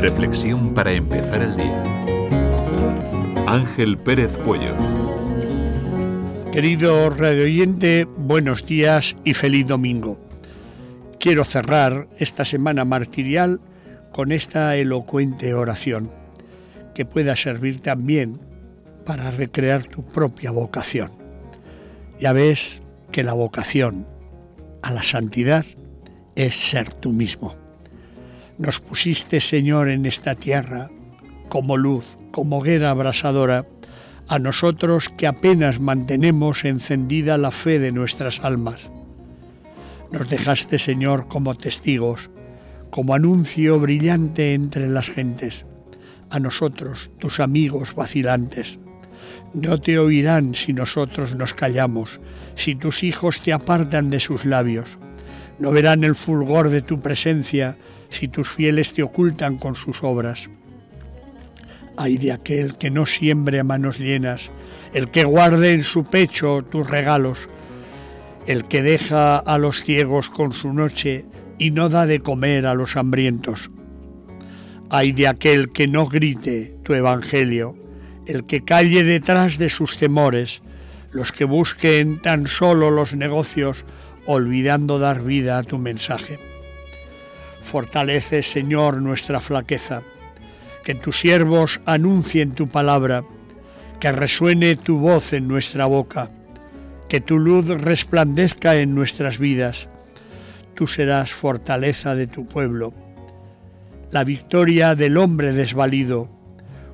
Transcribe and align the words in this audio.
Reflexión 0.00 0.72
para 0.72 0.92
empezar 0.92 1.42
el 1.42 1.56
día. 1.56 1.84
Ángel 3.46 3.98
Pérez 3.98 4.36
Puello. 4.38 4.74
Querido 6.52 7.10
radio 7.10 7.44
oyente, 7.44 8.04
buenos 8.04 8.64
días 8.64 9.16
y 9.24 9.34
feliz 9.34 9.66
domingo. 9.66 10.18
Quiero 11.18 11.44
cerrar 11.44 12.08
esta 12.18 12.44
semana 12.44 12.84
martirial 12.84 13.60
con 14.12 14.32
esta 14.32 14.76
elocuente 14.76 15.54
oración 15.54 16.10
que 16.94 17.04
pueda 17.04 17.34
servir 17.36 17.80
también 17.80 18.40
para 19.04 19.30
recrear 19.30 19.84
tu 19.84 20.04
propia 20.04 20.52
vocación. 20.52 21.10
Ya 22.20 22.32
ves 22.32 22.80
que 23.10 23.24
la 23.24 23.32
vocación 23.32 24.06
a 24.82 24.92
la 24.92 25.02
santidad 25.02 25.64
es 26.36 26.54
ser 26.54 26.92
tú 26.92 27.10
mismo. 27.10 27.61
Nos 28.62 28.78
pusiste, 28.78 29.40
Señor, 29.40 29.88
en 29.88 30.06
esta 30.06 30.36
tierra 30.36 30.88
como 31.48 31.76
luz, 31.76 32.16
como 32.30 32.58
hoguera 32.58 32.90
abrasadora, 32.90 33.66
a 34.28 34.38
nosotros 34.38 35.08
que 35.08 35.26
apenas 35.26 35.80
mantenemos 35.80 36.64
encendida 36.64 37.38
la 37.38 37.50
fe 37.50 37.80
de 37.80 37.90
nuestras 37.90 38.38
almas. 38.38 38.88
Nos 40.12 40.28
dejaste, 40.28 40.78
Señor, 40.78 41.26
como 41.26 41.56
testigos, 41.56 42.30
como 42.90 43.14
anuncio 43.14 43.80
brillante 43.80 44.54
entre 44.54 44.88
las 44.88 45.10
gentes, 45.10 45.66
a 46.30 46.38
nosotros, 46.38 47.10
tus 47.18 47.40
amigos 47.40 47.96
vacilantes. 47.96 48.78
No 49.54 49.80
te 49.80 49.98
oirán 49.98 50.54
si 50.54 50.72
nosotros 50.72 51.34
nos 51.34 51.52
callamos, 51.52 52.20
si 52.54 52.76
tus 52.76 53.02
hijos 53.02 53.42
te 53.42 53.52
apartan 53.52 54.08
de 54.08 54.20
sus 54.20 54.44
labios. 54.44 54.98
No 55.62 55.70
verán 55.70 56.02
el 56.02 56.16
fulgor 56.16 56.70
de 56.70 56.82
tu 56.82 57.00
presencia 57.00 57.76
si 58.08 58.26
tus 58.26 58.48
fieles 58.48 58.94
te 58.94 59.04
ocultan 59.04 59.58
con 59.58 59.76
sus 59.76 60.02
obras. 60.02 60.50
Ay 61.96 62.18
de 62.18 62.32
aquel 62.32 62.76
que 62.78 62.90
no 62.90 63.06
siembre 63.06 63.60
a 63.60 63.64
manos 63.64 64.00
llenas, 64.00 64.50
el 64.92 65.08
que 65.08 65.22
guarde 65.22 65.70
en 65.70 65.84
su 65.84 66.02
pecho 66.02 66.64
tus 66.68 66.90
regalos, 66.90 67.48
el 68.48 68.64
que 68.64 68.82
deja 68.82 69.38
a 69.38 69.56
los 69.56 69.84
ciegos 69.84 70.30
con 70.30 70.52
su 70.52 70.74
noche 70.74 71.26
y 71.60 71.70
no 71.70 71.88
da 71.88 72.06
de 72.06 72.18
comer 72.18 72.66
a 72.66 72.74
los 72.74 72.96
hambrientos. 72.96 73.70
Ay 74.90 75.12
de 75.12 75.28
aquel 75.28 75.70
que 75.70 75.86
no 75.86 76.08
grite 76.08 76.74
tu 76.82 76.92
evangelio, 76.94 77.76
el 78.26 78.46
que 78.46 78.64
calle 78.64 79.04
detrás 79.04 79.58
de 79.58 79.68
sus 79.68 79.96
temores, 79.96 80.60
los 81.12 81.30
que 81.30 81.44
busquen 81.44 82.20
tan 82.20 82.48
solo 82.48 82.90
los 82.90 83.14
negocios, 83.14 83.84
olvidando 84.26 84.98
dar 84.98 85.22
vida 85.22 85.58
a 85.58 85.62
tu 85.62 85.78
mensaje. 85.78 86.38
Fortalece, 87.60 88.42
Señor, 88.42 89.00
nuestra 89.00 89.40
flaqueza, 89.40 90.02
que 90.84 90.94
tus 90.94 91.20
siervos 91.20 91.80
anuncien 91.86 92.52
tu 92.52 92.68
palabra, 92.68 93.24
que 94.00 94.12
resuene 94.12 94.76
tu 94.76 94.98
voz 94.98 95.32
en 95.32 95.46
nuestra 95.46 95.86
boca, 95.86 96.30
que 97.08 97.20
tu 97.20 97.38
luz 97.38 97.68
resplandezca 97.68 98.76
en 98.76 98.94
nuestras 98.94 99.38
vidas. 99.38 99.88
Tú 100.74 100.86
serás 100.86 101.32
fortaleza 101.32 102.14
de 102.14 102.26
tu 102.26 102.46
pueblo, 102.48 102.94
la 104.10 104.24
victoria 104.24 104.94
del 104.94 105.16
hombre 105.16 105.52
desvalido. 105.52 106.28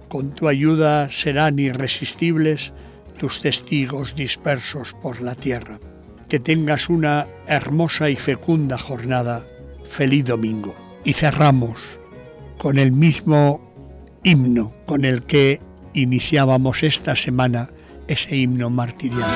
Con 0.08 0.34
tu 0.34 0.48
ayuda 0.48 1.08
serán 1.08 1.58
irresistibles 1.58 2.72
tus 3.18 3.40
testigos 3.40 4.14
dispersos 4.14 4.94
por 5.02 5.20
la 5.20 5.34
tierra. 5.34 5.80
Que 6.28 6.38
tengas 6.38 6.88
una 6.88 7.26
hermosa 7.46 8.10
y 8.10 8.16
fecunda 8.16 8.78
jornada. 8.78 9.46
Feliz 9.88 10.26
domingo. 10.26 10.74
Y 11.04 11.14
cerramos 11.14 11.98
con 12.58 12.78
el 12.78 12.92
mismo 12.92 13.68
himno 14.22 14.74
con 14.84 15.04
el 15.04 15.22
que 15.22 15.60
iniciábamos 15.94 16.82
esta 16.82 17.16
semana 17.16 17.70
ese 18.08 18.36
himno 18.36 18.68
martirial. 18.70 19.28